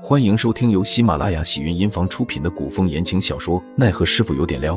[0.00, 4.76] 欢迎收听由喜马拉雅喜云音房出品的古风言情小说《奈何师傅有点撩》，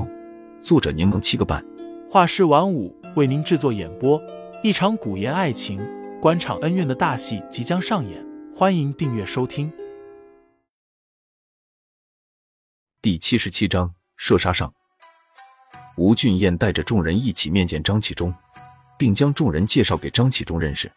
[0.63, 1.63] 作者柠檬七个半，
[2.09, 4.19] 画师晚舞为您制作演播。
[4.63, 5.79] 一场古言爱情、
[6.19, 9.71] 官场恩怨的大戏即将上演，欢迎订阅收听。
[12.99, 14.73] 第七十七章射杀上，
[15.97, 18.33] 吴俊彦带着众人一起面见张启忠，
[18.97, 20.91] 并将众人介绍给张启忠认识。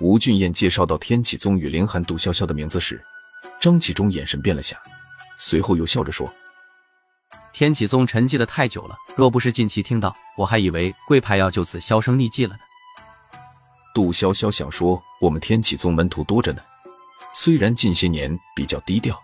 [0.00, 3.00] 吴俊彦介绍到天启宗与凌寒、杜潇潇的名字时，
[3.60, 4.76] 张启忠眼神变了下，
[5.38, 6.32] 随后又笑着说
[7.54, 12.60] ：“天启宗沉寂的太久了，若不是近期听到，我还以为贵派要就此销声匿迹了呢。”
[13.94, 16.60] 杜潇潇想说：“我们天启宗门徒多着呢，
[17.32, 19.16] 虽然近些年比较低调，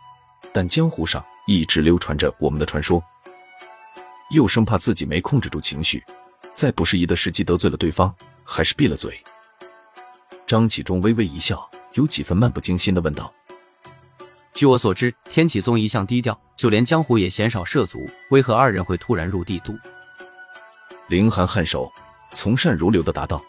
[0.52, 3.02] 但江湖上一直流传着我们的传说。”
[4.30, 6.04] 又生怕自己没控制住情绪，
[6.54, 8.14] 在不适宜的时机得罪了对方，
[8.44, 9.20] 还是闭了嘴。
[10.50, 13.32] 张启忠微微一笑，有几分漫不经心的问道
[14.52, 19.72] ：“据我所知，天启宗一向低调，就连江湖也鲜少涉足，为何二人会突然入帝都？”
[21.06, 21.88] 凌寒颔首，
[22.32, 23.40] 从善如流的答道：“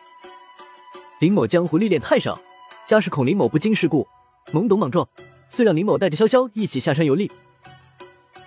[1.18, 2.40] 林某江湖历练太少，
[2.86, 4.08] 家世恐林某不经世故，
[4.52, 5.10] 懵懂莽撞，
[5.50, 7.32] 遂让林某带着潇潇一起下山游历。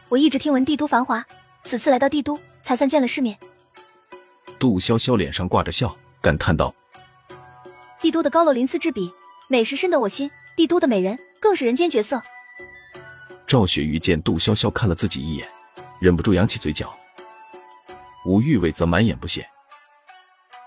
[0.08, 1.26] 我一直听闻帝都繁华，
[1.64, 3.36] 此次来到帝都，才算见了世面。”
[4.60, 6.72] 杜潇潇脸上挂着笑，感叹道。
[8.04, 9.10] 帝都的高楼鳞次栉比，
[9.48, 10.30] 美食深得我心。
[10.54, 12.20] 帝都的美人更是人间绝色。
[13.46, 15.48] 赵雪玉见杜潇潇看了自己一眼，
[16.00, 16.94] 忍不住扬起嘴角。
[18.26, 19.48] 吴玉伟则满眼不屑。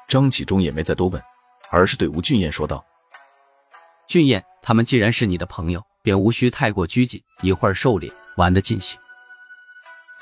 [0.07, 1.21] 张启忠也没再多问，
[1.69, 2.83] 而是对吴俊彦说道
[4.09, 8.99] ：“俊彦，他们既然是你的朋友，便无需太过拘谨，一会儿狩猎，玩得尽兴。”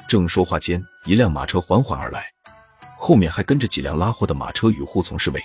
[0.09, 2.25] 正说话间，一辆马车缓缓而来，
[2.97, 5.41] 后面还跟着几辆拉货的马车与护从侍卫。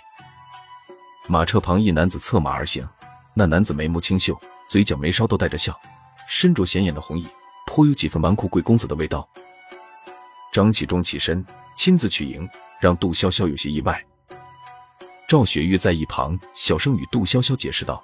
[1.26, 2.86] 马车旁，一男子策马而行。
[3.34, 5.78] 那男子眉目清秀，嘴角眉梢都带着笑，
[6.28, 7.26] 身着显眼的红衣，
[7.66, 9.28] 颇有几分纨绔贵公子的味道。
[10.52, 11.44] 张启忠起身
[11.76, 12.48] 亲自去迎，
[12.80, 14.04] 让杜潇潇有些意外。
[15.28, 18.02] 赵雪玉在一旁小声与杜潇潇解释道：“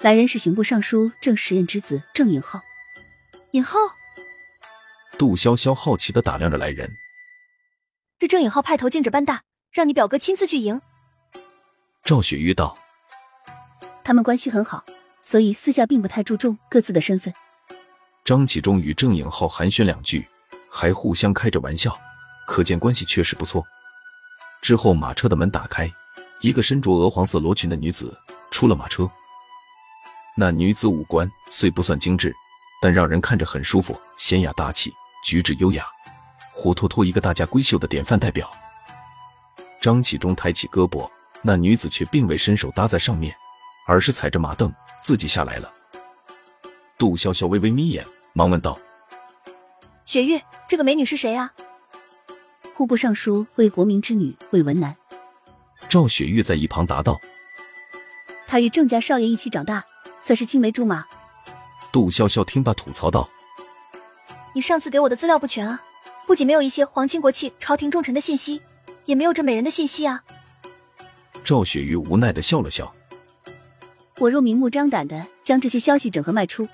[0.00, 2.60] 来人是刑部尚书郑时任之子郑颖浩。”
[3.52, 3.78] 尹浩。
[5.18, 6.88] 杜潇潇好奇的打量着来人，
[8.20, 9.42] 这郑颖浩派头竟这般大，
[9.72, 10.80] 让你表哥亲自去迎。
[12.06, 12.78] 赵雪玉道
[14.04, 14.84] ：“他们关系很好，
[15.22, 17.34] 所以私下并不太注重各自的身份。”
[18.24, 20.24] 张启忠与郑颖浩寒暄两句，
[20.70, 21.98] 还互相开着玩笑，
[22.46, 23.66] 可见关系确实不错。
[24.62, 25.92] 之后，马车的门打开，
[26.40, 28.16] 一个身着鹅黄色罗裙的女子
[28.52, 29.10] 出了马车。
[30.36, 32.32] 那女子五官虽不算精致，
[32.80, 34.94] 但让人看着很舒服，娴雅大气，
[35.24, 35.84] 举止优雅，
[36.52, 38.48] 活脱脱一个大家闺秀的典范代表。
[39.80, 41.10] 张启忠抬起胳膊。
[41.46, 43.32] 那女子却并未伸手搭在上面，
[43.86, 45.72] 而是踩着马凳自己下来了。
[46.98, 48.76] 杜潇潇微微眯眼，忙问道
[50.04, 51.52] ：“雪玉，这个美女是谁啊？”
[52.74, 54.96] 户部尚书魏国明之女魏文南。
[55.88, 57.20] 赵雪玉在一旁答道
[58.48, 59.84] ：“她与郑家少爷一起长大，
[60.20, 61.04] 算是青梅竹马。”
[61.92, 63.30] 杜潇潇听罢吐槽道
[64.52, 65.80] ：“你上次给我的资料不全啊，
[66.26, 68.60] 不仅没有一些皇亲国戚、朝廷重臣的信息，
[69.04, 70.24] 也没有这美人的信息啊。”
[71.46, 72.92] 赵雪玉无奈的笑了笑。
[74.18, 76.68] 我若明目张胆的将这些消息整合卖出，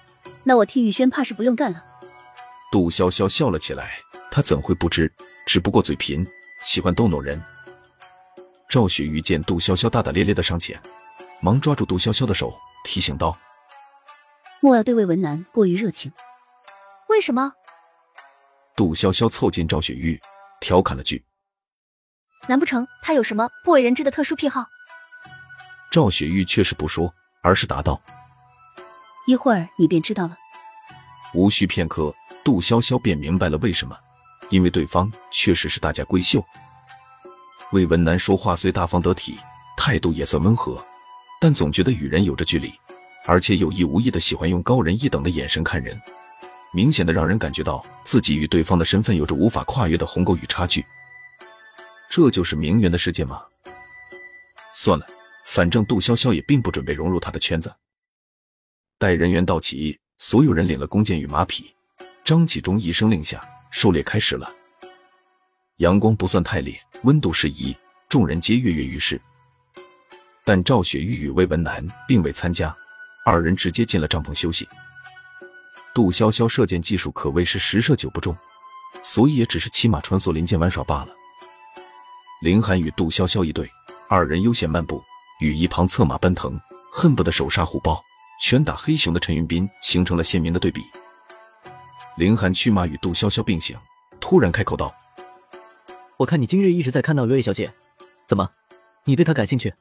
[0.44, 1.84] 那我替玉轩怕是不用干了。
[2.70, 3.98] 杜潇潇笑了起来，
[4.30, 5.12] 他怎会不知？
[5.46, 6.26] 只不过嘴贫，
[6.62, 7.38] 喜欢逗弄人。
[8.66, 10.80] 赵雪玉见杜潇潇大大咧咧的上前，
[11.42, 13.36] 忙抓住杜潇潇的手，提醒道
[14.62, 16.10] ：“莫要对魏文南过于热情。”
[17.10, 17.52] 为什么？
[18.74, 20.18] 杜潇潇凑近赵雪玉，
[20.62, 21.22] 调侃了句。
[22.48, 24.66] 难不成他有什么不为人知的特殊癖好？
[25.90, 28.00] 赵雪玉却是不说，而是答道
[29.26, 30.36] ：“一会儿你便知道了。”
[31.34, 33.96] 无需片刻，杜潇潇便明白了为什么，
[34.50, 36.44] 因为对方确实是大家闺秀。
[37.70, 39.38] 魏文南说话虽大方得体，
[39.76, 40.84] 态度也算温和，
[41.40, 42.72] 但总觉得与人有着距离，
[43.24, 45.98] 而且有意无意的喜欢用高人一等的眼神看人，
[46.72, 50.84] 明显的让人感觉到自己与对方的身份有着无法跨越的鸿沟与差距。
[52.14, 53.42] 这就是名媛的世界吗？
[54.74, 55.06] 算了，
[55.46, 57.74] 反正杜潇潇也并不准备融入他的圈子。
[58.98, 61.74] 待人员到齐，所有人领了弓箭与马匹，
[62.22, 64.54] 张启忠一声令下，狩猎开始了。
[65.76, 67.74] 阳光不算太烈，温度适宜，
[68.10, 69.18] 众人皆跃跃欲试。
[70.44, 72.76] 但赵雪玉与魏文南并未参加，
[73.24, 74.68] 二人直接进了帐篷休息。
[75.94, 78.36] 杜潇潇射箭技术可谓是十射九不中，
[79.02, 81.16] 所以也只是骑马穿梭林间玩耍罢了。
[82.42, 83.70] 凌寒与杜潇潇一对，
[84.08, 85.00] 二人悠闲漫步，
[85.38, 86.60] 与一旁策马奔腾，
[86.90, 88.02] 恨不得手杀虎豹，
[88.40, 90.82] 拳打黑熊的陈云斌形成了鲜明的对比。
[92.16, 93.78] 林寒驱马与杜潇潇并行，
[94.18, 94.92] 突然开口道
[96.18, 97.72] ：“我看你今日一直在看到薇薇小姐，
[98.26, 98.50] 怎么，
[99.04, 99.72] 你对她感兴趣？”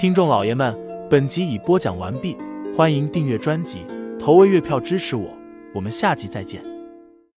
[0.00, 0.76] 听众老爷们，
[1.08, 2.36] 本集已播讲完毕，
[2.76, 3.86] 欢迎订阅专辑，
[4.18, 5.32] 投喂月票支持我，
[5.72, 6.71] 我们下集再见。